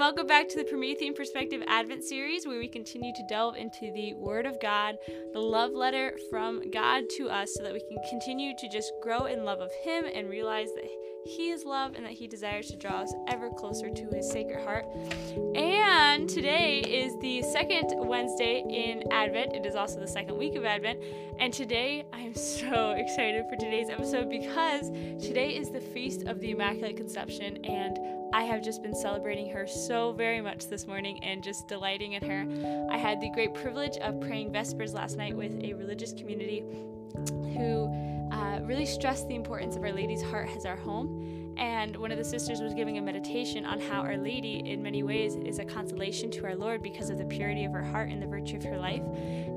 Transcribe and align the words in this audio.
welcome 0.00 0.26
back 0.26 0.48
to 0.48 0.56
the 0.56 0.64
Promethean 0.64 1.12
Perspective 1.12 1.62
Advent 1.66 2.02
series, 2.02 2.46
where 2.46 2.58
we 2.58 2.66
continue 2.66 3.12
to 3.14 3.22
delve 3.28 3.56
into 3.56 3.92
the 3.92 4.14
Word 4.14 4.46
of 4.46 4.58
God, 4.58 4.96
the 5.34 5.38
love 5.38 5.72
letter 5.72 6.16
from 6.30 6.70
God 6.70 7.04
to 7.18 7.28
us, 7.28 7.52
so 7.54 7.62
that 7.62 7.74
we 7.74 7.80
can 7.80 7.98
continue 8.08 8.54
to 8.56 8.68
just 8.70 8.94
grow 9.02 9.26
in 9.26 9.44
love 9.44 9.60
of 9.60 9.70
Him 9.84 10.06
and 10.06 10.30
realize 10.30 10.68
that 10.74 10.84
He 11.24 11.50
is 11.50 11.64
love 11.64 11.94
and 11.94 12.04
that 12.04 12.12
He 12.12 12.26
desires 12.26 12.68
to 12.68 12.76
draw 12.76 13.02
us 13.02 13.14
ever 13.28 13.50
closer 13.50 13.90
to 13.90 14.06
His 14.06 14.30
sacred 14.30 14.64
heart. 14.64 14.86
And 15.54 16.28
today 16.28 16.80
is 16.80 17.18
the 17.20 17.42
second 17.42 17.92
Wednesday 17.96 18.64
in 18.68 19.12
Advent. 19.12 19.54
It 19.54 19.66
is 19.66 19.74
also 19.74 20.00
the 20.00 20.08
second 20.08 20.38
week 20.38 20.54
of 20.54 20.64
Advent. 20.64 21.00
And 21.38 21.52
today, 21.52 22.06
I 22.12 22.20
am 22.20 22.34
so 22.34 22.92
excited 22.92 23.44
for 23.50 23.56
today's 23.56 23.90
episode 23.90 24.30
because 24.30 24.88
today 25.24 25.56
is 25.56 25.70
the 25.70 25.80
Feast 25.80 26.22
of 26.26 26.40
the 26.40 26.52
Immaculate 26.52 26.96
Conception 26.96 27.64
and 27.64 27.98
I 28.32 28.44
have 28.44 28.62
just 28.62 28.80
been 28.82 28.94
celebrating 28.94 29.50
her 29.50 29.66
so 29.66 30.12
very 30.12 30.40
much 30.40 30.68
this 30.68 30.86
morning 30.86 31.22
and 31.24 31.42
just 31.42 31.66
delighting 31.66 32.12
in 32.12 32.22
her. 32.22 32.88
I 32.90 32.96
had 32.96 33.20
the 33.20 33.28
great 33.30 33.54
privilege 33.54 33.96
of 33.98 34.20
praying 34.20 34.52
Vespers 34.52 34.94
last 34.94 35.16
night 35.16 35.36
with 35.36 35.60
a 35.64 35.74
religious 35.74 36.12
community 36.12 36.64
who 37.26 37.88
uh, 38.30 38.60
really 38.62 38.86
stressed 38.86 39.28
the 39.28 39.34
importance 39.34 39.76
of 39.76 39.82
Our 39.82 39.92
Lady's 39.92 40.22
heart 40.22 40.48
as 40.56 40.66
our 40.66 40.76
home 40.76 41.40
and 41.60 41.94
one 41.96 42.10
of 42.10 42.16
the 42.16 42.24
sisters 42.24 42.62
was 42.62 42.72
giving 42.72 42.96
a 42.96 43.02
meditation 43.02 43.66
on 43.66 43.78
how 43.78 44.00
Our 44.00 44.16
Lady, 44.16 44.62
in 44.64 44.82
many 44.82 45.02
ways, 45.02 45.34
is 45.34 45.58
a 45.58 45.64
consolation 45.64 46.30
to 46.32 46.46
our 46.46 46.56
Lord 46.56 46.82
because 46.82 47.10
of 47.10 47.18
the 47.18 47.26
purity 47.26 47.66
of 47.66 47.72
her 47.72 47.82
heart 47.82 48.08
and 48.08 48.20
the 48.20 48.26
virtue 48.26 48.56
of 48.56 48.64
her 48.64 48.78
life. 48.78 49.02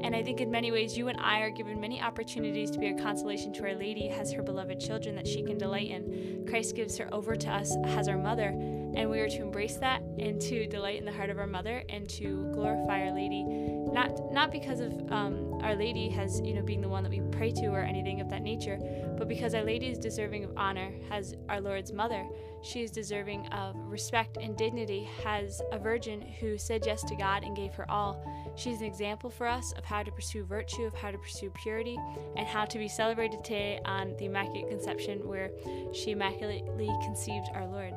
And 0.01 0.13
I 0.13 0.21
think 0.21 0.41
in 0.41 0.51
many 0.51 0.69
ways, 0.69 0.97
you 0.97 1.07
and 1.07 1.17
I 1.21 1.39
are 1.39 1.49
given 1.49 1.79
many 1.79 2.01
opportunities 2.01 2.71
to 2.71 2.79
be 2.79 2.87
a 2.87 2.93
consolation 2.93 3.53
to 3.53 3.63
Our 3.63 3.75
Lady 3.75 4.09
as 4.09 4.33
her 4.33 4.43
beloved 4.43 4.81
children 4.81 5.15
that 5.15 5.25
she 5.25 5.43
can 5.43 5.57
delight 5.57 5.89
in. 5.89 6.45
Christ 6.45 6.75
gives 6.75 6.97
her 6.97 7.07
over 7.13 7.37
to 7.37 7.49
us 7.49 7.73
as 7.85 8.09
our 8.09 8.17
mother, 8.17 8.47
and 8.47 9.09
we 9.09 9.21
are 9.21 9.29
to 9.29 9.41
embrace 9.41 9.77
that 9.77 10.01
and 10.19 10.41
to 10.41 10.67
delight 10.67 10.99
in 10.99 11.05
the 11.05 11.11
heart 11.11 11.29
of 11.29 11.39
our 11.39 11.47
mother 11.47 11.83
and 11.87 12.09
to 12.09 12.51
glorify 12.53 13.05
Our 13.05 13.15
Lady, 13.15 13.43
not 13.43 14.33
not 14.33 14.51
because 14.51 14.81
of 14.81 14.91
um, 15.09 15.52
Our 15.63 15.75
Lady 15.75 16.09
has 16.09 16.41
you 16.41 16.53
know 16.53 16.61
being 16.61 16.81
the 16.81 16.89
one 16.89 17.03
that 17.03 17.09
we 17.09 17.21
pray 17.31 17.51
to 17.51 17.67
or 17.67 17.79
anything 17.79 18.21
of 18.21 18.29
that 18.29 18.41
nature, 18.41 18.77
but 19.17 19.27
because 19.27 19.55
Our 19.55 19.63
Lady 19.63 19.87
is 19.87 19.97
deserving 19.97 20.43
of 20.43 20.51
honor 20.57 20.91
has 21.09 21.35
our 21.49 21.61
Lord's 21.61 21.91
mother. 21.91 22.25
She 22.61 22.81
is 22.81 22.91
deserving 22.91 23.47
of 23.47 23.75
respect 23.75 24.37
and 24.37 24.55
dignity 24.55 25.07
has 25.23 25.61
a 25.71 25.77
virgin 25.77 26.21
who 26.39 26.57
said 26.57 26.83
yes 26.85 27.03
to 27.03 27.15
God 27.15 27.43
and 27.43 27.55
gave 27.55 27.73
her 27.73 27.89
all. 27.89 28.23
She's 28.55 28.79
an 28.79 28.85
example 28.85 29.29
for 29.29 29.47
us 29.47 29.73
of 29.73 29.83
how 29.83 30.03
to 30.03 30.11
pursue 30.11 30.43
virtue, 30.45 30.83
of 30.83 30.93
how 30.93 31.11
to 31.11 31.17
pursue 31.17 31.51
purity, 31.63 31.97
and 32.37 32.47
how 32.47 32.65
to 32.65 32.77
be 32.77 32.87
celebrated 32.87 33.43
today 33.43 33.79
on 33.85 34.15
the 34.17 34.25
Immaculate 34.25 34.69
Conception, 34.69 35.27
where 35.27 35.51
she 35.93 36.11
immaculately 36.11 36.89
conceived 37.03 37.47
our 37.53 37.65
Lord. 37.67 37.93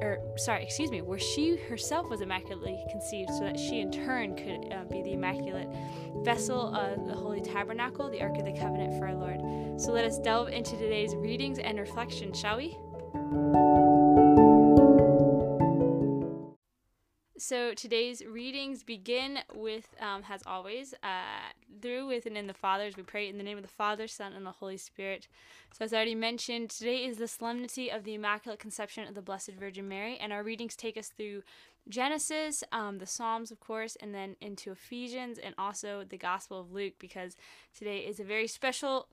Or, 0.00 0.20
sorry, 0.36 0.62
excuse 0.62 0.92
me, 0.92 1.02
where 1.02 1.18
she 1.18 1.56
herself 1.56 2.08
was 2.08 2.20
immaculately 2.20 2.78
conceived, 2.90 3.30
so 3.30 3.40
that 3.40 3.58
she 3.58 3.80
in 3.80 3.90
turn 3.90 4.36
could 4.36 4.72
uh, 4.72 4.84
be 4.84 5.02
the 5.02 5.12
immaculate 5.14 5.68
vessel 6.22 6.72
of 6.74 6.97
the 7.06 7.14
Holy 7.14 7.40
Tabernacle, 7.40 8.10
the 8.10 8.20
Ark 8.20 8.38
of 8.38 8.44
the 8.44 8.52
Covenant 8.52 8.98
for 8.98 9.06
our 9.06 9.14
Lord. 9.14 9.80
So 9.80 9.92
let 9.92 10.04
us 10.04 10.18
delve 10.18 10.48
into 10.48 10.76
today's 10.76 11.14
readings 11.14 11.58
and 11.58 11.78
reflections, 11.78 12.38
shall 12.38 12.56
we? 12.56 12.76
So 17.40 17.72
today's 17.72 18.22
readings 18.24 18.82
begin 18.82 19.38
with, 19.54 19.94
um, 20.00 20.24
as 20.28 20.42
always, 20.44 20.92
uh, 21.02 21.52
through 21.80 22.08
with 22.08 22.26
and 22.26 22.36
in 22.36 22.48
the 22.48 22.52
Fathers. 22.52 22.96
We 22.96 23.04
pray 23.04 23.28
in 23.28 23.38
the 23.38 23.44
name 23.44 23.56
of 23.56 23.62
the 23.62 23.68
Father, 23.68 24.08
Son, 24.08 24.32
and 24.32 24.44
the 24.44 24.50
Holy 24.50 24.76
Spirit. 24.76 25.28
So, 25.72 25.84
as 25.84 25.92
I 25.92 25.96
already 25.96 26.16
mentioned, 26.16 26.70
today 26.70 27.04
is 27.04 27.16
the 27.16 27.28
solemnity 27.28 27.90
of 27.90 28.02
the 28.04 28.14
Immaculate 28.14 28.58
Conception 28.58 29.06
of 29.06 29.14
the 29.14 29.22
Blessed 29.22 29.52
Virgin 29.52 29.88
Mary, 29.88 30.18
and 30.18 30.32
our 30.32 30.42
readings 30.42 30.74
take 30.74 30.96
us 30.96 31.08
through 31.08 31.42
Genesis, 31.88 32.62
um, 32.70 32.98
the 32.98 33.06
Psalms, 33.06 33.50
of 33.50 33.60
course, 33.60 33.96
and 33.96 34.14
then 34.14 34.36
into 34.40 34.70
Ephesians 34.70 35.38
and 35.38 35.54
also 35.56 36.04
the 36.08 36.18
Gospel 36.18 36.60
of 36.60 36.72
Luke, 36.72 36.94
because 36.98 37.36
today 37.76 38.00
is 38.00 38.20
a 38.20 38.24
very 38.24 38.46
special 38.46 39.08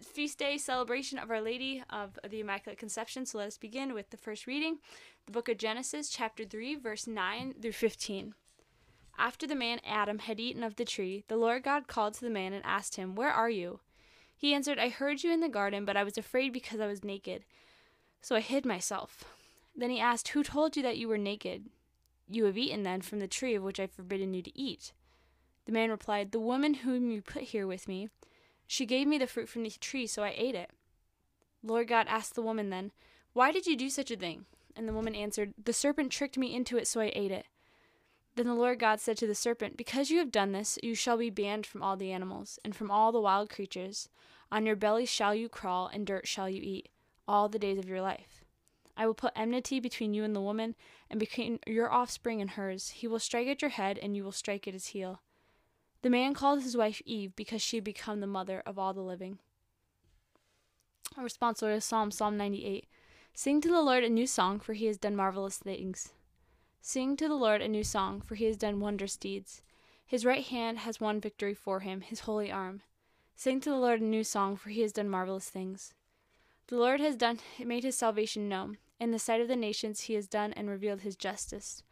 feast 0.00 0.38
day 0.38 0.58
celebration 0.58 1.18
of 1.18 1.30
Our 1.30 1.40
Lady 1.40 1.82
of 1.88 2.18
the 2.28 2.40
Immaculate 2.40 2.78
Conception. 2.78 3.26
So 3.26 3.38
let 3.38 3.46
us 3.46 3.58
begin 3.58 3.94
with 3.94 4.10
the 4.10 4.16
first 4.16 4.46
reading, 4.46 4.78
the 5.26 5.32
book 5.32 5.48
of 5.48 5.58
Genesis, 5.58 6.08
chapter 6.08 6.44
3, 6.44 6.76
verse 6.76 7.06
9 7.06 7.54
through 7.60 7.72
15. 7.72 8.34
After 9.18 9.46
the 9.46 9.54
man 9.54 9.80
Adam 9.84 10.18
had 10.18 10.40
eaten 10.40 10.62
of 10.62 10.76
the 10.76 10.84
tree, 10.84 11.24
the 11.28 11.36
Lord 11.36 11.62
God 11.62 11.88
called 11.88 12.14
to 12.14 12.20
the 12.20 12.30
man 12.30 12.52
and 12.52 12.64
asked 12.64 12.96
him, 12.96 13.14
Where 13.14 13.30
are 13.30 13.48
you? 13.48 13.80
He 14.36 14.52
answered, 14.52 14.78
I 14.78 14.90
heard 14.90 15.22
you 15.22 15.32
in 15.32 15.40
the 15.40 15.48
garden, 15.48 15.84
but 15.84 15.96
I 15.96 16.04
was 16.04 16.18
afraid 16.18 16.52
because 16.52 16.80
I 16.80 16.86
was 16.86 17.02
naked. 17.02 17.44
So 18.20 18.36
I 18.36 18.40
hid 18.40 18.66
myself. 18.66 19.24
Then 19.74 19.90
he 19.90 20.00
asked, 20.00 20.28
Who 20.28 20.42
told 20.42 20.76
you 20.76 20.82
that 20.82 20.98
you 20.98 21.08
were 21.08 21.16
naked? 21.18 21.66
You 22.28 22.44
have 22.44 22.58
eaten 22.58 22.82
then 22.82 23.02
from 23.02 23.20
the 23.20 23.28
tree 23.28 23.54
of 23.54 23.62
which 23.62 23.78
I 23.78 23.84
have 23.84 23.92
forbidden 23.92 24.34
you 24.34 24.42
to 24.42 24.58
eat. 24.58 24.92
The 25.66 25.72
man 25.72 25.90
replied, 25.90 26.32
The 26.32 26.40
woman 26.40 26.74
whom 26.74 27.10
you 27.10 27.22
put 27.22 27.44
here 27.44 27.66
with 27.66 27.88
me, 27.88 28.08
she 28.66 28.86
gave 28.86 29.06
me 29.06 29.18
the 29.18 29.26
fruit 29.26 29.48
from 29.48 29.62
the 29.62 29.70
tree, 29.70 30.06
so 30.06 30.22
I 30.22 30.34
ate 30.36 30.54
it. 30.54 30.70
Lord 31.62 31.88
God 31.88 32.06
asked 32.08 32.34
the 32.34 32.42
woman 32.42 32.70
then, 32.70 32.92
Why 33.32 33.52
did 33.52 33.66
you 33.66 33.76
do 33.76 33.90
such 33.90 34.10
a 34.10 34.16
thing? 34.16 34.46
And 34.74 34.88
the 34.88 34.92
woman 34.92 35.14
answered, 35.14 35.54
The 35.62 35.72
serpent 35.72 36.12
tricked 36.12 36.36
me 36.36 36.54
into 36.54 36.76
it, 36.76 36.86
so 36.86 37.00
I 37.00 37.12
ate 37.14 37.32
it. 37.32 37.46
Then 38.34 38.46
the 38.46 38.54
Lord 38.54 38.78
God 38.78 39.00
said 39.00 39.16
to 39.18 39.26
the 39.26 39.34
serpent, 39.34 39.76
Because 39.76 40.10
you 40.10 40.18
have 40.18 40.30
done 40.30 40.52
this, 40.52 40.78
you 40.82 40.94
shall 40.94 41.16
be 41.16 41.30
banned 41.30 41.64
from 41.64 41.82
all 41.82 41.96
the 41.96 42.12
animals, 42.12 42.58
and 42.64 42.76
from 42.76 42.90
all 42.90 43.10
the 43.10 43.20
wild 43.20 43.48
creatures. 43.48 44.08
On 44.52 44.66
your 44.66 44.76
belly 44.76 45.06
shall 45.06 45.34
you 45.34 45.48
crawl, 45.48 45.86
and 45.86 46.06
dirt 46.06 46.28
shall 46.28 46.48
you 46.48 46.60
eat, 46.62 46.90
all 47.26 47.48
the 47.48 47.58
days 47.58 47.78
of 47.78 47.88
your 47.88 48.02
life. 48.02 48.35
I 48.96 49.06
will 49.06 49.14
put 49.14 49.32
enmity 49.36 49.78
between 49.78 50.14
you 50.14 50.24
and 50.24 50.34
the 50.34 50.40
woman, 50.40 50.74
and 51.10 51.20
between 51.20 51.60
your 51.66 51.92
offspring 51.92 52.40
and 52.40 52.50
hers. 52.50 52.90
He 52.90 53.06
will 53.06 53.18
strike 53.18 53.46
at 53.46 53.60
your 53.60 53.70
head, 53.70 53.98
and 53.98 54.16
you 54.16 54.24
will 54.24 54.32
strike 54.32 54.66
at 54.66 54.74
his 54.74 54.88
heel. 54.88 55.20
The 56.02 56.10
man 56.10 56.34
called 56.34 56.62
his 56.62 56.76
wife 56.76 57.02
Eve 57.04 57.34
because 57.36 57.60
she 57.60 57.76
had 57.76 57.84
become 57.84 58.20
the 58.20 58.26
mother 58.26 58.62
of 58.64 58.78
all 58.78 58.94
the 58.94 59.00
living. 59.00 59.38
A 61.16 61.22
response 61.22 61.60
to 61.60 61.80
Psalm, 61.80 62.10
Psalm 62.10 62.36
98. 62.36 62.86
Sing 63.34 63.60
to 63.60 63.68
the 63.68 63.82
Lord 63.82 64.04
a 64.04 64.08
new 64.08 64.26
song, 64.26 64.60
for 64.60 64.72
he 64.72 64.86
has 64.86 64.96
done 64.96 65.16
marvelous 65.16 65.58
things. 65.58 66.12
Sing 66.80 67.16
to 67.16 67.28
the 67.28 67.34
Lord 67.34 67.60
a 67.60 67.68
new 67.68 67.84
song, 67.84 68.20
for 68.20 68.34
he 68.34 68.44
has 68.44 68.56
done 68.56 68.80
wondrous 68.80 69.16
deeds. 69.16 69.62
His 70.06 70.24
right 70.24 70.44
hand 70.44 70.78
has 70.78 71.00
won 71.00 71.20
victory 71.20 71.52
for 71.52 71.80
him, 71.80 72.00
his 72.00 72.20
holy 72.20 72.50
arm. 72.50 72.82
Sing 73.34 73.60
to 73.60 73.70
the 73.70 73.76
Lord 73.76 74.00
a 74.00 74.04
new 74.04 74.24
song, 74.24 74.56
for 74.56 74.70
he 74.70 74.80
has 74.82 74.92
done 74.92 75.10
marvelous 75.10 75.50
things. 75.50 75.92
The 76.68 76.76
Lord 76.76 77.00
has 77.00 77.16
done 77.16 77.40
made 77.58 77.84
his 77.84 77.96
salvation 77.96 78.48
known. 78.48 78.78
In 78.98 79.10
the 79.10 79.18
sight 79.18 79.40
of 79.40 79.48
the 79.48 79.56
nations 79.56 80.02
he 80.02 80.14
has 80.14 80.26
done 80.26 80.52
and 80.54 80.70
revealed 80.70 81.02
his 81.02 81.16
justice. 81.16 81.82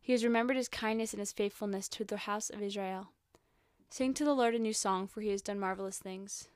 He 0.00 0.12
has 0.12 0.24
remembered 0.24 0.56
his 0.56 0.68
kindness 0.68 1.12
and 1.12 1.20
his 1.20 1.32
faithfulness 1.32 1.88
to 1.90 2.04
the 2.04 2.18
house 2.18 2.50
of 2.50 2.62
Israel. 2.62 3.08
Sing 3.88 4.14
to 4.14 4.24
the 4.24 4.34
Lord 4.34 4.54
a 4.54 4.58
new 4.58 4.72
song, 4.72 5.06
for 5.06 5.20
he 5.20 5.30
has 5.30 5.42
done 5.42 5.58
marvelous 5.58 5.98
things. 5.98 6.48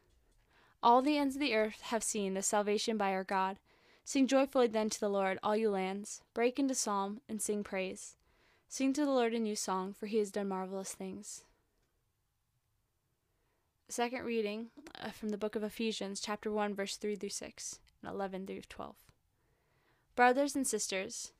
All 0.83 1.03
the 1.03 1.17
ends 1.17 1.37
of 1.37 1.41
the 1.41 1.55
earth 1.55 1.81
have 1.83 2.03
seen 2.03 2.35
the 2.35 2.43
salvation 2.43 2.97
by 2.97 3.13
our 3.13 3.25
God. 3.25 3.59
Sing 4.05 4.27
joyfully 4.27 4.67
then 4.67 4.91
to 4.91 5.01
the 5.01 5.09
Lord, 5.09 5.39
all 5.43 5.57
you 5.57 5.71
lands. 5.71 6.21
Break 6.35 6.59
into 6.59 6.75
psalm 6.75 7.21
and 7.29 7.41
sing 7.41 7.65
praise. 7.65 8.17
Sing 8.69 8.93
to 8.93 9.05
the 9.05 9.11
Lord 9.11 9.33
a 9.33 9.39
new 9.39 9.57
song, 9.57 9.95
for 9.95 10.07
he 10.07 10.19
has 10.19 10.31
done 10.31 10.49
marvelous 10.49 10.93
things. 10.93 11.45
Second 13.89 14.25
reading 14.25 14.69
uh, 15.01 15.11
from 15.11 15.31
the 15.31 15.39
book 15.39 15.57
of 15.57 15.63
Ephesians, 15.63 16.21
chapter 16.21 16.51
1, 16.51 16.75
verse 16.75 16.97
3 16.97 17.17
through 17.17 17.29
6, 17.31 17.81
and 18.03 18.13
11 18.13 18.47
through 18.47 18.63
12. 18.69 18.97
Brothers 20.17 20.55
and 20.55 20.65
sisters, 20.65 21.33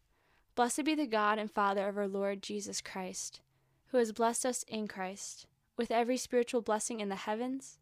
blessed 0.57 0.83
be 0.83 0.97
the 0.97 1.07
God 1.07 1.39
and 1.39 1.49
Father 1.49 1.87
of 1.87 1.97
our 1.97 2.09
Lord 2.09 2.43
Jesus 2.43 2.81
Christ, 2.81 3.41
who 3.87 3.99
has 3.99 4.11
blessed 4.11 4.45
us 4.45 4.65
in 4.65 4.89
Christ 4.89 5.47
with 5.77 5.93
every 5.93 6.17
spiritual 6.17 6.61
blessing 6.61 6.99
in 6.99 7.09
the 7.09 7.15
heavens, 7.15 7.79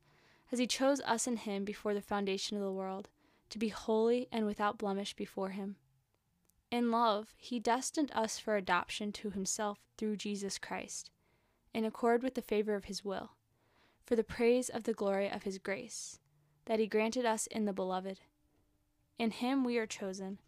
as 0.51 0.59
he 0.59 0.67
chose 0.67 1.01
us 1.07 1.27
in 1.27 1.39
him 1.39 1.65
before 1.65 1.95
the 1.95 2.03
foundation 2.03 2.59
of 2.59 2.63
the 2.63 2.71
world, 2.71 3.09
to 3.49 3.59
be 3.59 3.69
holy 3.69 4.29
and 4.31 4.45
without 4.45 4.77
blemish 4.77 5.15
before 5.15 5.49
him. 5.49 5.77
In 6.71 6.91
love, 6.91 7.35
he 7.39 7.59
destined 7.59 8.13
us 8.15 8.39
for 8.39 8.57
adoption 8.57 9.13
to 9.13 9.31
himself 9.31 9.79
through 9.97 10.17
Jesus 10.17 10.59
Christ, 10.59 11.11
in 11.73 11.87
accord 11.87 12.23
with 12.23 12.35
the 12.35 12.43
favor 12.43 12.75
of 12.75 12.85
his 12.85 13.03
will, 13.03 13.31
for 14.05 14.15
the 14.15 14.23
praise 14.23 14.69
of 14.69 14.85
the 14.85 14.93
glory 14.93 15.31
of 15.31 15.45
his 15.45 15.57
grace, 15.57 16.19
that 16.67 16.79
he 16.79 16.87
granted 16.87 17.25
us 17.25 17.47
in 17.47 17.65
the 17.65 17.73
Beloved. 17.73 18.21
In 19.19 19.31
him 19.31 19.65
we 19.65 19.79
are 19.79 19.87
chosen, 19.87 20.39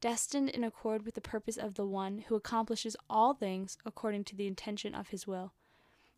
destined 0.00 0.48
in 0.50 0.64
accord 0.64 1.04
with 1.04 1.14
the 1.14 1.20
purpose 1.20 1.56
of 1.56 1.74
the 1.74 1.86
one 1.86 2.24
who 2.28 2.34
accomplishes 2.34 2.96
all 3.08 3.34
things 3.34 3.78
according 3.84 4.24
to 4.24 4.36
the 4.36 4.46
intention 4.46 4.94
of 4.94 5.08
his 5.08 5.26
will 5.26 5.52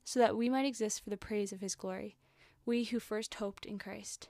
so 0.04 0.18
that 0.18 0.36
we 0.36 0.48
might 0.48 0.66
exist 0.66 1.02
for 1.02 1.10
the 1.10 1.16
praise 1.16 1.52
of 1.52 1.60
his 1.60 1.74
glory, 1.74 2.16
we 2.66 2.84
who 2.84 2.98
first 2.98 3.34
hoped 3.34 3.66
in 3.66 3.78
Christ. 3.78 4.28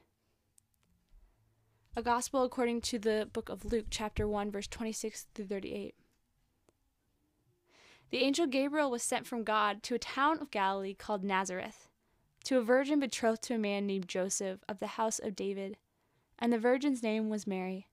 A 1.96 2.02
Gospel 2.02 2.44
according 2.44 2.82
to 2.82 2.98
the 2.98 3.28
book 3.32 3.48
of 3.48 3.64
Luke, 3.64 3.86
chapter 3.90 4.28
1, 4.28 4.50
verse 4.50 4.66
26 4.68 5.26
through 5.34 5.46
38. 5.46 5.94
The 8.10 8.18
angel 8.18 8.46
Gabriel 8.46 8.90
was 8.90 9.02
sent 9.02 9.26
from 9.26 9.44
God 9.44 9.82
to 9.84 9.94
a 9.94 9.98
town 9.98 10.38
of 10.40 10.50
Galilee 10.50 10.94
called 10.94 11.24
Nazareth, 11.24 11.88
to 12.44 12.58
a 12.58 12.62
virgin 12.62 13.00
betrothed 13.00 13.42
to 13.42 13.54
a 13.54 13.58
man 13.58 13.86
named 13.86 14.08
Joseph 14.08 14.60
of 14.68 14.80
the 14.80 14.86
house 14.88 15.18
of 15.18 15.36
David, 15.36 15.76
and 16.38 16.52
the 16.52 16.58
virgin's 16.58 17.02
name 17.02 17.28
was 17.28 17.46
Mary. 17.46 17.86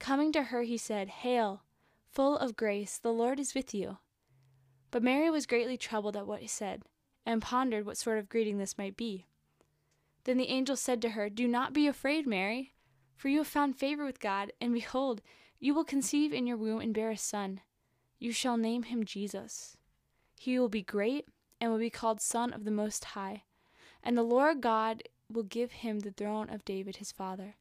Coming 0.00 0.32
to 0.32 0.44
her, 0.44 0.62
he 0.62 0.78
said, 0.78 1.08
Hail, 1.08 1.62
full 2.10 2.36
of 2.38 2.56
grace, 2.56 2.98
the 2.98 3.12
Lord 3.12 3.38
is 3.38 3.54
with 3.54 3.74
you. 3.74 3.98
But 4.90 5.02
Mary 5.02 5.30
was 5.30 5.46
greatly 5.46 5.76
troubled 5.76 6.16
at 6.16 6.26
what 6.26 6.40
he 6.40 6.46
said, 6.48 6.82
and 7.26 7.42
pondered 7.42 7.84
what 7.84 7.98
sort 7.98 8.18
of 8.18 8.30
greeting 8.30 8.56
this 8.56 8.78
might 8.78 8.96
be. 8.96 9.26
Then 10.24 10.38
the 10.38 10.48
angel 10.48 10.74
said 10.74 11.02
to 11.02 11.10
her, 11.10 11.28
Do 11.28 11.46
not 11.46 11.74
be 11.74 11.86
afraid, 11.86 12.26
Mary, 12.26 12.72
for 13.14 13.28
you 13.28 13.38
have 13.38 13.46
found 13.46 13.76
favor 13.76 14.04
with 14.04 14.20
God, 14.20 14.52
and 14.58 14.72
behold, 14.72 15.20
you 15.58 15.74
will 15.74 15.84
conceive 15.84 16.32
in 16.32 16.46
your 16.46 16.56
womb 16.56 16.80
and 16.80 16.94
bear 16.94 17.10
a 17.10 17.16
son. 17.18 17.60
You 18.18 18.32
shall 18.32 18.56
name 18.56 18.84
him 18.84 19.04
Jesus. 19.04 19.76
He 20.38 20.58
will 20.58 20.70
be 20.70 20.82
great 20.82 21.26
and 21.60 21.70
will 21.70 21.78
be 21.78 21.90
called 21.90 22.22
Son 22.22 22.54
of 22.54 22.64
the 22.64 22.70
Most 22.70 23.04
High. 23.04 23.44
And 24.02 24.16
the 24.16 24.22
Lord 24.22 24.62
God 24.62 25.02
will 25.30 25.42
give 25.42 25.72
him 25.72 26.00
the 26.00 26.10
throne 26.10 26.48
of 26.48 26.64
David 26.64 26.96
his 26.96 27.12
father 27.12 27.56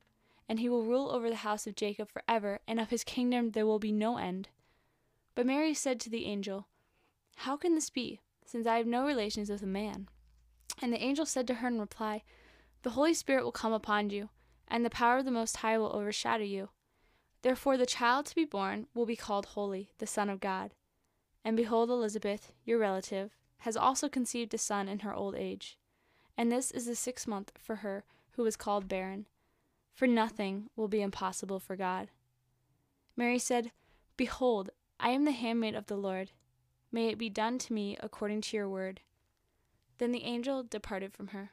and 0.49 0.59
he 0.59 0.67
will 0.67 0.83
rule 0.83 1.11
over 1.11 1.29
the 1.29 1.35
house 1.37 1.67
of 1.67 1.75
Jacob 1.75 2.09
forever, 2.09 2.59
and 2.67 2.79
of 2.79 2.89
his 2.89 3.03
kingdom 3.03 3.51
there 3.51 3.67
will 3.67 3.77
be 3.77 3.91
no 3.91 4.17
end. 4.17 4.49
But 5.35 5.45
Mary 5.45 5.75
said 5.75 5.99
to 6.01 6.09
the 6.09 6.25
angel, 6.25 6.67
How 7.37 7.55
can 7.55 7.75
this 7.75 7.91
be, 7.91 8.19
since 8.43 8.65
I 8.65 8.77
have 8.77 8.87
no 8.87 9.05
relations 9.05 9.51
with 9.51 9.61
a 9.61 9.67
man? 9.67 10.09
And 10.81 10.91
the 10.91 11.03
angel 11.03 11.27
said 11.27 11.45
to 11.47 11.55
her 11.55 11.67
in 11.67 11.79
reply, 11.79 12.23
The 12.81 12.91
Holy 12.91 13.13
Spirit 13.13 13.43
will 13.43 13.51
come 13.51 13.73
upon 13.73 14.09
you, 14.09 14.29
and 14.67 14.83
the 14.83 14.89
power 14.89 15.19
of 15.19 15.25
the 15.25 15.31
Most 15.31 15.57
High 15.57 15.77
will 15.77 15.95
overshadow 15.95 16.43
you. 16.43 16.69
Therefore 17.43 17.77
the 17.77 17.85
child 17.85 18.25
to 18.25 18.35
be 18.35 18.43
born 18.43 18.87
will 18.95 19.05
be 19.05 19.15
called 19.15 19.45
Holy, 19.45 19.91
the 19.99 20.07
Son 20.07 20.29
of 20.29 20.39
God. 20.39 20.73
And 21.45 21.55
behold, 21.55 21.91
Elizabeth, 21.91 22.51
your 22.65 22.79
relative, 22.79 23.37
has 23.59 23.77
also 23.77 24.09
conceived 24.09 24.53
a 24.53 24.57
son 24.57 24.87
in 24.89 24.99
her 24.99 25.13
old 25.13 25.35
age. 25.35 25.77
And 26.35 26.51
this 26.51 26.71
is 26.71 26.85
the 26.85 26.95
sixth 26.95 27.27
month 27.27 27.51
for 27.57 27.77
her 27.77 28.03
who 28.31 28.43
was 28.43 28.55
called 28.55 28.87
barren 28.87 29.27
for 29.99 30.07
nothing 30.07 30.69
will 30.77 30.87
be 30.87 31.01
impossible 31.01 31.59
for 31.59 31.75
God. 31.75 32.07
Mary 33.17 33.37
said, 33.37 33.73
Behold, 34.15 34.69
I 34.97 35.09
am 35.09 35.25
the 35.25 35.33
handmaid 35.33 35.75
of 35.75 35.87
the 35.87 35.97
Lord. 35.97 36.31
May 36.89 37.09
it 37.09 37.17
be 37.17 37.29
done 37.29 37.57
to 37.57 37.73
me 37.73 37.97
according 37.99 38.39
to 38.43 38.55
your 38.55 38.69
word. 38.69 39.01
Then 39.97 40.13
the 40.13 40.23
angel 40.23 40.63
departed 40.63 41.11
from 41.11 41.27
her. 41.27 41.51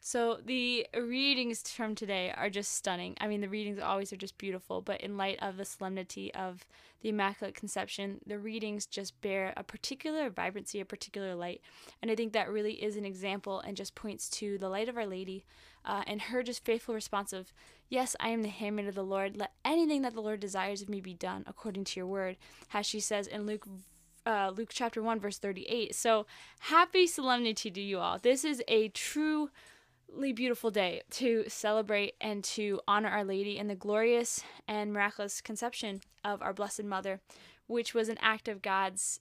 So 0.00 0.38
the 0.42 0.86
readings 0.96 1.70
from 1.70 1.94
today 1.94 2.32
are 2.34 2.48
just 2.48 2.72
stunning. 2.72 3.14
I 3.20 3.28
mean, 3.28 3.42
the 3.42 3.48
readings 3.50 3.78
always 3.78 4.10
are 4.10 4.16
just 4.16 4.38
beautiful, 4.38 4.80
but 4.80 5.02
in 5.02 5.18
light 5.18 5.38
of 5.42 5.58
the 5.58 5.66
solemnity 5.66 6.32
of 6.32 6.66
the 7.02 7.10
Immaculate 7.10 7.54
Conception, 7.54 8.20
the 8.26 8.38
readings 8.38 8.86
just 8.86 9.20
bear 9.20 9.52
a 9.54 9.62
particular 9.62 10.30
vibrancy, 10.30 10.80
a 10.80 10.86
particular 10.86 11.34
light. 11.34 11.60
And 12.00 12.10
I 12.10 12.14
think 12.14 12.32
that 12.32 12.48
really 12.48 12.82
is 12.82 12.96
an 12.96 13.04
example 13.04 13.60
and 13.60 13.76
just 13.76 13.94
points 13.94 14.30
to 14.30 14.56
the 14.56 14.70
light 14.70 14.88
of 14.88 14.96
Our 14.96 15.06
Lady 15.06 15.44
uh, 15.84 16.02
and 16.06 16.22
her 16.22 16.42
just 16.42 16.64
faithful 16.64 16.94
response 16.94 17.32
of, 17.32 17.52
Yes, 17.88 18.16
I 18.18 18.30
am 18.30 18.42
the 18.42 18.48
handmaid 18.48 18.88
of 18.88 18.94
the 18.94 19.04
Lord. 19.04 19.36
Let 19.36 19.52
anything 19.64 20.02
that 20.02 20.14
the 20.14 20.22
Lord 20.22 20.40
desires 20.40 20.80
of 20.80 20.88
me 20.88 21.00
be 21.00 21.12
done 21.12 21.44
according 21.46 21.84
to 21.84 22.00
your 22.00 22.06
word, 22.06 22.36
as 22.72 22.86
she 22.86 23.00
says 23.00 23.26
in 23.26 23.44
Luke 23.44 23.66
uh, 24.24 24.52
Luke 24.56 24.70
chapter 24.72 25.02
1, 25.02 25.20
verse 25.20 25.38
38. 25.38 25.94
So, 25.94 26.26
happy 26.60 27.06
solemnity 27.06 27.70
to 27.70 27.80
you 27.80 27.98
all. 27.98 28.18
This 28.18 28.44
is 28.44 28.62
a 28.68 28.88
truly 28.88 29.50
beautiful 30.32 30.70
day 30.70 31.02
to 31.10 31.44
celebrate 31.48 32.14
and 32.20 32.44
to 32.44 32.80
honor 32.86 33.08
Our 33.08 33.24
Lady 33.24 33.58
in 33.58 33.68
the 33.68 33.74
glorious 33.74 34.42
and 34.68 34.92
miraculous 34.92 35.40
conception 35.40 36.00
of 36.24 36.40
our 36.40 36.52
Blessed 36.52 36.84
Mother, 36.84 37.20
which 37.66 37.94
was 37.94 38.08
an 38.08 38.18
act 38.20 38.48
of 38.48 38.62
God's 38.62 39.20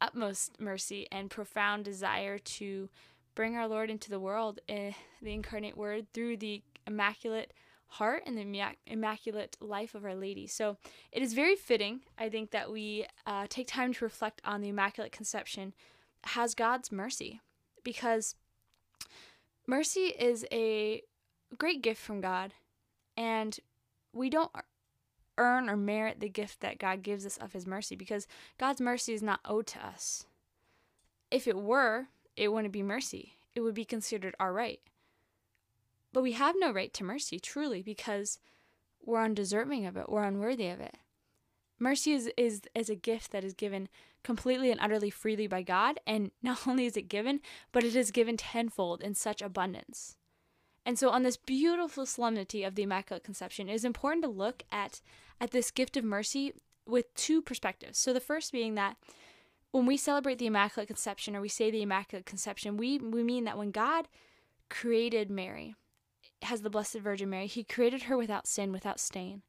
utmost 0.00 0.60
mercy 0.60 1.06
and 1.10 1.30
profound 1.30 1.84
desire 1.84 2.38
to 2.38 2.90
bring 3.34 3.56
our 3.56 3.68
Lord 3.68 3.90
into 3.90 4.10
the 4.10 4.20
world, 4.20 4.60
eh, 4.68 4.92
the 5.22 5.32
incarnate 5.32 5.76
Word, 5.76 6.06
through 6.12 6.38
the 6.38 6.62
immaculate 6.86 7.52
heart 7.86 8.22
and 8.26 8.36
the 8.36 8.74
immaculate 8.86 9.56
life 9.60 9.94
of 9.94 10.04
Our 10.04 10.14
Lady. 10.14 10.46
So 10.46 10.76
it 11.12 11.22
is 11.22 11.32
very 11.32 11.56
fitting, 11.56 12.00
I 12.18 12.28
think, 12.28 12.50
that 12.50 12.70
we 12.72 13.06
uh, 13.26 13.46
take 13.48 13.68
time 13.68 13.92
to 13.94 14.04
reflect 14.04 14.40
on 14.44 14.60
the 14.60 14.68
Immaculate 14.68 15.12
Conception 15.12 15.74
has 16.24 16.54
God's 16.54 16.90
mercy 16.90 17.40
because 17.84 18.34
Mercy 19.66 20.12
is 20.18 20.44
a 20.52 21.02
great 21.56 21.80
gift 21.80 22.00
from 22.00 22.20
God, 22.20 22.52
and 23.16 23.58
we 24.12 24.28
don't 24.28 24.50
earn 25.38 25.70
or 25.70 25.76
merit 25.76 26.20
the 26.20 26.28
gift 26.28 26.60
that 26.60 26.78
God 26.78 27.02
gives 27.02 27.24
us 27.24 27.38
of 27.38 27.54
His 27.54 27.66
mercy 27.66 27.96
because 27.96 28.26
God's 28.58 28.80
mercy 28.80 29.14
is 29.14 29.22
not 29.22 29.40
owed 29.44 29.66
to 29.68 29.84
us. 29.84 30.26
If 31.30 31.48
it 31.48 31.56
were, 31.56 32.08
it 32.36 32.52
wouldn't 32.52 32.72
be 32.72 32.82
mercy, 32.82 33.34
it 33.54 33.60
would 33.60 33.74
be 33.74 33.84
considered 33.84 34.34
our 34.38 34.52
right. 34.52 34.80
But 36.12 36.22
we 36.22 36.32
have 36.32 36.54
no 36.58 36.72
right 36.72 36.92
to 36.94 37.04
mercy, 37.04 37.40
truly, 37.40 37.82
because 37.82 38.38
we're 39.04 39.22
undeserving 39.22 39.86
of 39.86 39.96
it, 39.96 40.08
we're 40.08 40.24
unworthy 40.24 40.68
of 40.68 40.80
it. 40.80 40.96
Mercy 41.78 42.12
is, 42.12 42.30
is, 42.36 42.62
is 42.74 42.88
a 42.88 42.94
gift 42.94 43.32
that 43.32 43.44
is 43.44 43.52
given 43.52 43.88
completely 44.22 44.70
and 44.70 44.80
utterly 44.80 45.10
freely 45.10 45.46
by 45.46 45.62
God, 45.62 46.00
and 46.06 46.30
not 46.42 46.66
only 46.66 46.86
is 46.86 46.96
it 46.96 47.08
given, 47.08 47.40
but 47.72 47.84
it 47.84 47.96
is 47.96 48.10
given 48.10 48.36
tenfold 48.36 49.02
in 49.02 49.14
such 49.14 49.42
abundance. 49.42 50.16
And 50.86 50.98
so, 50.98 51.10
on 51.10 51.22
this 51.22 51.36
beautiful 51.36 52.04
solemnity 52.04 52.62
of 52.62 52.74
the 52.74 52.82
Immaculate 52.82 53.24
Conception, 53.24 53.68
it 53.68 53.74
is 53.74 53.84
important 53.84 54.22
to 54.24 54.30
look 54.30 54.64
at, 54.70 55.00
at 55.40 55.50
this 55.50 55.70
gift 55.70 55.96
of 55.96 56.04
mercy 56.04 56.52
with 56.86 57.14
two 57.14 57.40
perspectives. 57.40 57.98
So, 57.98 58.12
the 58.12 58.20
first 58.20 58.52
being 58.52 58.74
that 58.74 58.96
when 59.74 59.86
we 59.86 59.96
celebrate 59.96 60.38
the 60.38 60.46
Immaculate 60.46 60.86
Conception 60.86 61.34
or 61.34 61.40
we 61.40 61.48
say 61.48 61.68
the 61.68 61.82
Immaculate 61.82 62.26
Conception, 62.26 62.76
we, 62.76 62.96
we 62.98 63.24
mean 63.24 63.42
that 63.42 63.58
when 63.58 63.72
God 63.72 64.06
created 64.70 65.28
Mary, 65.28 65.74
has 66.42 66.62
the 66.62 66.70
Blessed 66.70 66.98
Virgin 67.00 67.28
Mary, 67.28 67.48
He 67.48 67.64
created 67.64 68.04
her 68.04 68.16
without 68.16 68.46
sin, 68.46 68.70
without 68.70 69.00
stain. 69.00 69.42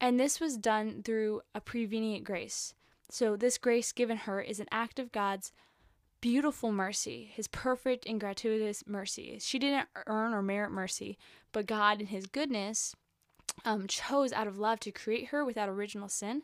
And 0.00 0.18
this 0.18 0.40
was 0.40 0.56
done 0.56 1.04
through 1.04 1.42
a 1.54 1.60
prevenient 1.60 2.24
grace. 2.24 2.74
So, 3.12 3.36
this 3.36 3.56
grace 3.56 3.92
given 3.92 4.16
her 4.16 4.40
is 4.40 4.58
an 4.58 4.66
act 4.72 4.98
of 4.98 5.12
God's 5.12 5.52
beautiful 6.20 6.72
mercy, 6.72 7.30
his 7.32 7.46
perfect 7.46 8.06
and 8.06 8.18
gratuitous 8.18 8.82
mercy. 8.88 9.38
She 9.40 9.60
didn't 9.60 9.86
earn 10.08 10.34
or 10.34 10.42
merit 10.42 10.72
mercy, 10.72 11.16
but 11.52 11.66
God, 11.66 12.00
in 12.00 12.08
his 12.08 12.26
goodness, 12.26 12.96
um, 13.64 13.86
chose 13.86 14.32
out 14.32 14.48
of 14.48 14.58
love 14.58 14.80
to 14.80 14.90
create 14.90 15.28
her 15.28 15.44
without 15.44 15.68
original 15.68 16.08
sin, 16.08 16.42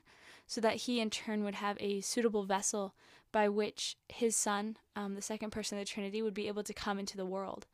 so 0.51 0.61
that 0.61 0.77
he 0.77 0.99
in 0.99 1.11
turn 1.11 1.45
would 1.45 1.55
have 1.55 1.77
a 1.79 2.01
suitable 2.01 2.43
vessel 2.43 2.93
by 3.31 3.49
which 3.49 3.97
his 4.09 4.35
son, 4.35 4.77
um, 4.97 5.15
the 5.15 5.23
second 5.23 5.51
person 5.51 5.79
of 5.79 5.85
the 5.85 5.89
Trinity, 5.89 6.23
would 6.23 6.35
be 6.35 6.49
able 6.49 6.65
to 6.65 6.75
come 6.75 6.99
into 6.99 7.17
the 7.17 7.25
world. 7.25 7.69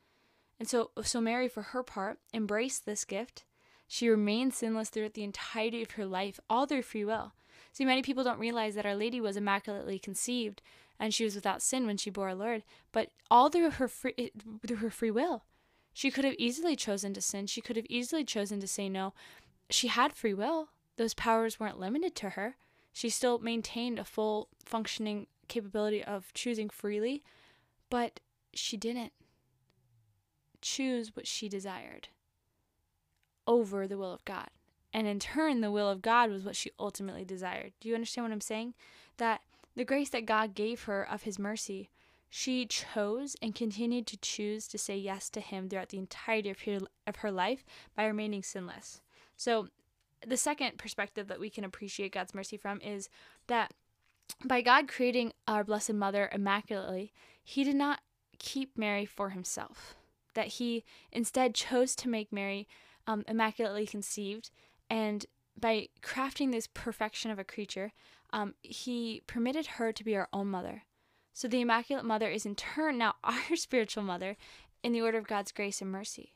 And 0.60 0.68
so, 0.68 0.90
so 1.02 1.20
Mary, 1.20 1.48
for 1.48 1.62
her 1.62 1.82
part, 1.82 2.18
embraced 2.34 2.84
this 2.84 3.06
gift 3.06 3.44
she 3.88 4.08
remained 4.08 4.54
sinless 4.54 4.90
throughout 4.90 5.14
the 5.14 5.22
entirety 5.22 5.82
of 5.82 5.92
her 5.92 6.06
life, 6.06 6.40
all 6.50 6.66
through 6.66 6.82
free 6.82 7.04
will. 7.04 7.32
See, 7.72 7.84
many 7.84 8.02
people 8.02 8.24
don't 8.24 8.38
realize 8.38 8.74
that 8.74 8.86
Our 8.86 8.96
Lady 8.96 9.20
was 9.20 9.36
immaculately 9.36 9.98
conceived 9.98 10.62
and 10.98 11.12
she 11.12 11.24
was 11.24 11.34
without 11.34 11.62
sin 11.62 11.86
when 11.86 11.98
she 11.98 12.10
bore 12.10 12.28
our 12.28 12.34
Lord, 12.34 12.62
but 12.90 13.10
all 13.30 13.50
through 13.50 13.70
her 13.70 13.86
free, 13.86 14.32
through 14.66 14.76
her 14.78 14.90
free 14.90 15.10
will. 15.10 15.44
She 15.92 16.10
could 16.10 16.24
have 16.24 16.34
easily 16.38 16.74
chosen 16.74 17.12
to 17.14 17.20
sin. 17.20 17.46
She 17.46 17.60
could 17.60 17.76
have 17.76 17.86
easily 17.88 18.24
chosen 18.24 18.60
to 18.60 18.66
say 18.66 18.88
no. 18.88 19.14
She 19.70 19.88
had 19.88 20.14
free 20.14 20.34
will. 20.34 20.70
Those 20.96 21.14
powers 21.14 21.60
weren't 21.60 21.78
limited 21.78 22.14
to 22.16 22.30
her. 22.30 22.56
She 22.96 23.10
still 23.10 23.38
maintained 23.40 23.98
a 23.98 24.04
full 24.04 24.48
functioning 24.64 25.26
capability 25.48 26.02
of 26.02 26.32
choosing 26.32 26.70
freely, 26.70 27.22
but 27.90 28.20
she 28.54 28.78
didn't 28.78 29.12
choose 30.62 31.14
what 31.14 31.26
she 31.26 31.46
desired 31.46 32.08
over 33.46 33.86
the 33.86 33.98
will 33.98 34.14
of 34.14 34.24
God. 34.24 34.48
And 34.94 35.06
in 35.06 35.18
turn, 35.18 35.60
the 35.60 35.70
will 35.70 35.90
of 35.90 36.00
God 36.00 36.30
was 36.30 36.42
what 36.42 36.56
she 36.56 36.70
ultimately 36.80 37.22
desired. 37.22 37.74
Do 37.80 37.90
you 37.90 37.94
understand 37.94 38.24
what 38.24 38.32
I'm 38.32 38.40
saying? 38.40 38.72
That 39.18 39.42
the 39.74 39.84
grace 39.84 40.08
that 40.08 40.24
God 40.24 40.54
gave 40.54 40.84
her 40.84 41.06
of 41.06 41.24
His 41.24 41.38
mercy, 41.38 41.90
she 42.30 42.64
chose 42.64 43.36
and 43.42 43.54
continued 43.54 44.06
to 44.06 44.16
choose 44.16 44.66
to 44.68 44.78
say 44.78 44.96
yes 44.96 45.28
to 45.30 45.40
Him 45.40 45.68
throughout 45.68 45.90
the 45.90 45.98
entirety 45.98 46.48
of 46.48 46.62
her, 46.62 46.78
of 47.06 47.16
her 47.16 47.30
life 47.30 47.62
by 47.94 48.06
remaining 48.06 48.42
sinless. 48.42 49.02
So, 49.36 49.68
the 50.26 50.36
second 50.36 50.76
perspective 50.76 51.28
that 51.28 51.40
we 51.40 51.48
can 51.48 51.64
appreciate 51.64 52.12
God's 52.12 52.34
mercy 52.34 52.56
from 52.56 52.80
is 52.80 53.08
that 53.46 53.72
by 54.44 54.60
God 54.60 54.88
creating 54.88 55.32
our 55.46 55.62
Blessed 55.62 55.94
Mother 55.94 56.28
immaculately, 56.32 57.12
He 57.44 57.62
did 57.62 57.76
not 57.76 58.00
keep 58.38 58.76
Mary 58.76 59.06
for 59.06 59.30
Himself. 59.30 59.94
That 60.34 60.48
He 60.48 60.84
instead 61.12 61.54
chose 61.54 61.94
to 61.96 62.08
make 62.08 62.32
Mary 62.32 62.66
um, 63.06 63.24
immaculately 63.28 63.86
conceived, 63.86 64.50
and 64.90 65.24
by 65.58 65.88
crafting 66.02 66.52
this 66.52 66.68
perfection 66.72 67.30
of 67.30 67.38
a 67.38 67.44
creature, 67.44 67.92
um, 68.32 68.54
he 68.62 69.22
permitted 69.26 69.66
her 69.66 69.92
to 69.92 70.04
be 70.04 70.16
our 70.16 70.28
own 70.32 70.48
mother. 70.48 70.82
So 71.32 71.48
the 71.48 71.60
Immaculate 71.60 72.04
Mother 72.04 72.30
is 72.30 72.46
in 72.46 72.54
turn 72.54 72.98
now 72.98 73.14
our 73.24 73.56
spiritual 73.56 74.02
mother 74.02 74.36
in 74.82 74.92
the 74.92 75.02
order 75.02 75.18
of 75.18 75.26
God's 75.26 75.52
grace 75.52 75.80
and 75.80 75.90
mercy. 75.90 76.32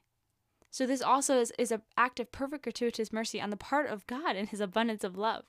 So 0.71 0.87
this 0.87 1.03
also 1.03 1.39
is, 1.41 1.53
is 1.59 1.73
an 1.73 1.83
act 1.97 2.21
of 2.21 2.31
perfect 2.33 2.63
gratuitous 2.63 3.13
mercy 3.13 3.41
on 3.41 3.51
the 3.51 3.57
part 3.57 3.89
of 3.89 4.07
God 4.07 4.37
in 4.37 4.47
his 4.47 4.61
abundance 4.61 5.03
of 5.05 5.19
love. 5.19 5.45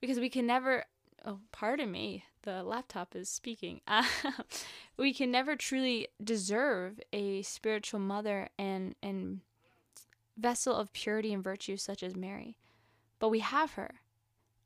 Because 0.00 0.18
we 0.18 0.28
can 0.28 0.46
never 0.46 0.84
oh 1.24 1.40
pardon 1.52 1.90
me, 1.90 2.24
the 2.42 2.62
laptop 2.62 3.14
is 3.14 3.28
speaking. 3.28 3.80
Uh, 3.88 4.04
we 4.96 5.12
can 5.12 5.30
never 5.30 5.56
truly 5.56 6.08
deserve 6.22 7.00
a 7.12 7.42
spiritual 7.42 8.00
mother 8.00 8.48
and 8.58 8.94
and 9.02 9.40
vessel 10.36 10.74
of 10.74 10.92
purity 10.92 11.32
and 11.32 11.42
virtue 11.44 11.76
such 11.76 12.02
as 12.02 12.14
Mary. 12.16 12.56
but 13.18 13.28
we 13.30 13.40
have 13.40 13.72
her, 13.72 13.96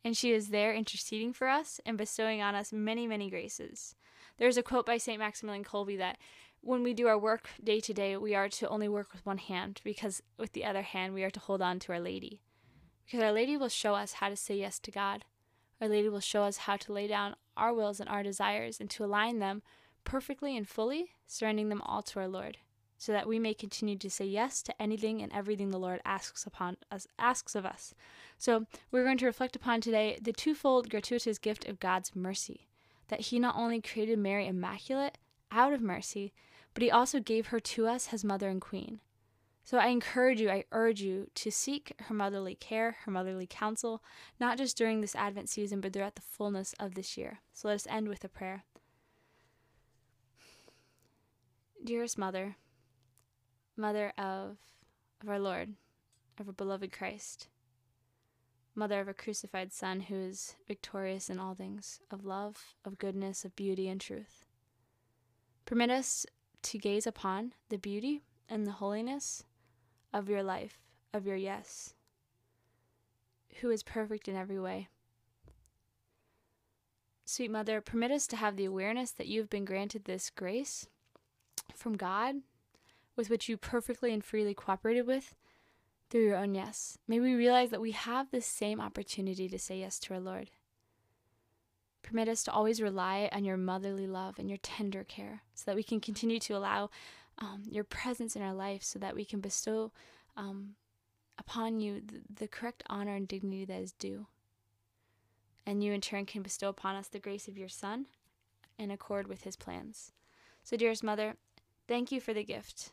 and 0.04 0.16
she 0.16 0.32
is 0.32 0.48
there 0.48 0.74
interceding 0.74 1.32
for 1.32 1.48
us 1.48 1.80
and 1.86 1.96
bestowing 1.98 2.42
on 2.42 2.54
us 2.54 2.72
many, 2.72 3.06
many 3.06 3.30
graces. 3.30 3.94
There's 4.40 4.56
a 4.56 4.62
quote 4.62 4.86
by 4.86 4.96
St. 4.96 5.18
Maximilian 5.18 5.64
Kolbe 5.64 5.98
that 5.98 6.16
when 6.62 6.82
we 6.82 6.94
do 6.94 7.08
our 7.08 7.18
work 7.18 7.50
day 7.62 7.78
to 7.80 7.92
day, 7.92 8.16
we 8.16 8.34
are 8.34 8.48
to 8.48 8.68
only 8.70 8.88
work 8.88 9.12
with 9.12 9.26
one 9.26 9.36
hand 9.36 9.82
because 9.84 10.22
with 10.38 10.54
the 10.54 10.64
other 10.64 10.80
hand, 10.80 11.12
we 11.12 11.22
are 11.22 11.30
to 11.30 11.40
hold 11.40 11.60
on 11.60 11.78
to 11.80 11.92
Our 11.92 12.00
Lady. 12.00 12.40
Because 13.04 13.22
Our 13.22 13.32
Lady 13.32 13.58
will 13.58 13.68
show 13.68 13.94
us 13.94 14.14
how 14.14 14.30
to 14.30 14.36
say 14.36 14.56
yes 14.56 14.78
to 14.78 14.90
God. 14.90 15.26
Our 15.78 15.88
Lady 15.88 16.08
will 16.08 16.20
show 16.20 16.44
us 16.44 16.56
how 16.56 16.78
to 16.78 16.92
lay 16.92 17.06
down 17.06 17.36
our 17.54 17.74
wills 17.74 18.00
and 18.00 18.08
our 18.08 18.22
desires 18.22 18.80
and 18.80 18.88
to 18.88 19.04
align 19.04 19.40
them 19.40 19.60
perfectly 20.04 20.56
and 20.56 20.66
fully, 20.66 21.10
surrendering 21.26 21.68
them 21.68 21.82
all 21.82 22.00
to 22.00 22.20
our 22.20 22.28
Lord, 22.28 22.56
so 22.96 23.12
that 23.12 23.28
we 23.28 23.38
may 23.38 23.52
continue 23.52 23.98
to 23.98 24.08
say 24.08 24.24
yes 24.24 24.62
to 24.62 24.82
anything 24.82 25.20
and 25.20 25.30
everything 25.34 25.68
the 25.68 25.78
Lord 25.78 26.00
asks 26.06 26.46
upon 26.46 26.78
us 26.90 27.06
asks 27.18 27.54
of 27.54 27.66
us. 27.66 27.92
So 28.38 28.64
we're 28.90 29.04
going 29.04 29.18
to 29.18 29.26
reflect 29.26 29.54
upon 29.54 29.82
today 29.82 30.18
the 30.22 30.32
twofold 30.32 30.88
gratuitous 30.88 31.36
gift 31.36 31.68
of 31.68 31.78
God's 31.78 32.16
mercy. 32.16 32.69
That 33.10 33.20
he 33.20 33.38
not 33.38 33.56
only 33.56 33.80
created 33.80 34.18
Mary 34.18 34.46
immaculate 34.46 35.18
out 35.50 35.72
of 35.72 35.80
mercy, 35.80 36.32
but 36.74 36.82
he 36.82 36.90
also 36.90 37.20
gave 37.20 37.48
her 37.48 37.60
to 37.60 37.86
us 37.86 38.12
as 38.12 38.24
mother 38.24 38.48
and 38.48 38.60
queen. 38.60 39.00
So 39.64 39.78
I 39.78 39.88
encourage 39.88 40.40
you, 40.40 40.50
I 40.50 40.64
urge 40.72 41.00
you 41.00 41.28
to 41.34 41.50
seek 41.50 41.92
her 42.02 42.14
motherly 42.14 42.54
care, 42.54 42.96
her 43.04 43.10
motherly 43.10 43.46
counsel, 43.48 44.02
not 44.38 44.58
just 44.58 44.76
during 44.76 45.00
this 45.00 45.14
Advent 45.14 45.48
season, 45.48 45.80
but 45.80 45.92
throughout 45.92 46.14
the 46.14 46.22
fullness 46.22 46.74
of 46.80 46.94
this 46.94 47.16
year. 47.16 47.40
So 47.52 47.68
let 47.68 47.74
us 47.74 47.86
end 47.88 48.08
with 48.08 48.24
a 48.24 48.28
prayer. 48.28 48.64
Dearest 51.84 52.18
Mother, 52.18 52.56
Mother 53.76 54.12
of, 54.18 54.58
of 55.22 55.28
our 55.28 55.38
Lord, 55.38 55.74
of 56.38 56.46
our 56.46 56.52
beloved 56.52 56.92
Christ, 56.92 57.48
Mother 58.80 59.00
of 59.00 59.08
a 59.08 59.14
crucified 59.14 59.74
Son 59.74 60.00
who 60.00 60.14
is 60.14 60.56
victorious 60.66 61.28
in 61.28 61.38
all 61.38 61.54
things, 61.54 62.00
of 62.10 62.24
love, 62.24 62.74
of 62.82 62.96
goodness, 62.96 63.44
of 63.44 63.54
beauty, 63.54 63.90
and 63.90 64.00
truth. 64.00 64.46
Permit 65.66 65.90
us 65.90 66.24
to 66.62 66.78
gaze 66.78 67.06
upon 67.06 67.52
the 67.68 67.76
beauty 67.76 68.22
and 68.48 68.66
the 68.66 68.72
holiness 68.72 69.44
of 70.14 70.30
your 70.30 70.42
life, 70.42 70.78
of 71.12 71.26
your 71.26 71.36
yes, 71.36 71.92
who 73.60 73.68
is 73.68 73.82
perfect 73.82 74.28
in 74.28 74.34
every 74.34 74.58
way. 74.58 74.88
Sweet 77.26 77.50
Mother, 77.50 77.82
permit 77.82 78.10
us 78.10 78.26
to 78.28 78.36
have 78.36 78.56
the 78.56 78.64
awareness 78.64 79.10
that 79.10 79.26
you 79.26 79.40
have 79.40 79.50
been 79.50 79.66
granted 79.66 80.06
this 80.06 80.30
grace 80.30 80.86
from 81.74 81.98
God 81.98 82.36
with 83.14 83.28
which 83.28 83.46
you 83.46 83.58
perfectly 83.58 84.14
and 84.14 84.24
freely 84.24 84.54
cooperated 84.54 85.06
with 85.06 85.34
through 86.10 86.24
your 86.24 86.36
own 86.36 86.54
yes. 86.54 86.98
May 87.06 87.20
we 87.20 87.34
realize 87.34 87.70
that 87.70 87.80
we 87.80 87.92
have 87.92 88.30
the 88.30 88.40
same 88.40 88.80
opportunity 88.80 89.48
to 89.48 89.58
say 89.58 89.78
yes 89.78 89.98
to 90.00 90.14
our 90.14 90.20
Lord. 90.20 90.50
Permit 92.02 92.28
us 92.28 92.42
to 92.44 92.52
always 92.52 92.82
rely 92.82 93.28
on 93.32 93.44
your 93.44 93.56
motherly 93.56 94.06
love 94.06 94.38
and 94.38 94.48
your 94.48 94.58
tender 94.58 95.04
care 95.04 95.42
so 95.54 95.64
that 95.66 95.76
we 95.76 95.82
can 95.82 96.00
continue 96.00 96.40
to 96.40 96.56
allow 96.56 96.90
um, 97.38 97.62
your 97.68 97.84
presence 97.84 98.34
in 98.34 98.42
our 98.42 98.54
life 98.54 98.82
so 98.82 98.98
that 98.98 99.14
we 99.14 99.24
can 99.24 99.40
bestow 99.40 99.92
um, 100.36 100.74
upon 101.38 101.80
you 101.80 102.00
the, 102.04 102.20
the 102.42 102.48
correct 102.48 102.82
honor 102.88 103.14
and 103.14 103.28
dignity 103.28 103.64
that 103.64 103.80
is 103.80 103.92
due. 103.92 104.26
And 105.66 105.84
you, 105.84 105.92
in 105.92 106.00
turn, 106.00 106.26
can 106.26 106.42
bestow 106.42 106.68
upon 106.68 106.96
us 106.96 107.08
the 107.08 107.18
grace 107.18 107.46
of 107.46 107.58
your 107.58 107.68
Son 107.68 108.06
in 108.78 108.90
accord 108.90 109.28
with 109.28 109.42
his 109.42 109.56
plans. 109.56 110.12
So, 110.64 110.76
dearest 110.76 111.04
Mother, 111.04 111.36
thank 111.86 112.10
you 112.10 112.20
for 112.20 112.34
the 112.34 112.42
gift 112.42 112.90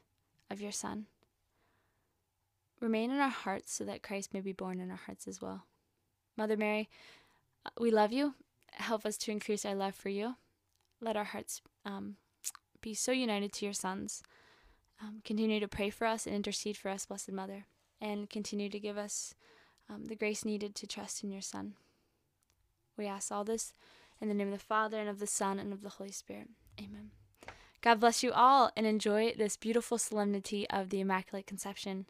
of 0.50 0.62
your 0.62 0.72
Son. 0.72 1.08
Remain 2.80 3.12
in 3.12 3.20
our 3.20 3.30
hearts 3.30 3.74
so 3.74 3.84
that 3.86 4.04
Christ 4.04 4.34
may 4.34 4.42
be 4.42 4.52
born 4.52 4.80
in 4.80 4.92
our 4.92 5.00
hearts 5.06 5.28
as 5.28 5.42
well. 5.42 5.64
Mother 6.36 6.58
Mary, 6.58 6.90
uh, 7.66 7.70
we 7.80 7.90
love 7.90 8.12
you. 8.12 8.36
Help 8.72 9.06
us 9.06 9.18
to 9.18 9.32
increase 9.32 9.66
our 9.66 9.74
love 9.74 9.96
for 9.96 10.10
you. 10.10 10.36
Let 11.02 11.18
our 11.18 11.24
hearts 11.24 11.62
um, 11.86 12.18
be 12.82 12.94
so 12.94 13.12
united 13.12 13.52
to 13.54 13.66
your 13.66 13.74
sons. 13.74 14.22
Um, 15.02 15.22
continue 15.24 15.60
to 15.60 15.68
pray 15.68 15.90
for 15.90 16.06
us 16.06 16.26
and 16.26 16.36
intercede 16.36 16.78
for 16.78 16.90
us, 16.90 17.06
Blessed 17.06 17.32
Mother, 17.32 17.66
and 18.00 18.30
continue 18.30 18.70
to 18.70 18.80
give 18.80 18.98
us 18.98 19.34
um, 19.90 20.06
the 20.06 20.16
grace 20.16 20.46
needed 20.46 20.76
to 20.76 20.88
trust 20.88 21.24
in 21.24 21.32
your 21.32 21.42
Son. 21.42 21.74
We 22.98 23.08
ask 23.08 23.32
all 23.32 23.44
this 23.44 23.74
in 24.20 24.28
the 24.28 24.34
name 24.34 24.48
of 24.48 24.54
the 24.54 24.66
Father, 24.66 25.00
and 25.00 25.10
of 25.10 25.20
the 25.20 25.28
Son, 25.28 25.60
and 25.60 25.72
of 25.72 25.82
the 25.84 25.90
Holy 25.90 26.12
Spirit. 26.12 26.50
Amen. 26.80 27.12
God 27.82 28.00
bless 28.00 28.24
you 28.24 28.32
all 28.32 28.72
and 28.76 28.88
enjoy 28.88 29.34
this 29.38 29.56
beautiful 29.56 30.00
solemnity 30.00 30.68
of 30.70 30.90
the 30.90 31.00
Immaculate 31.00 31.46
Conception. 31.46 32.08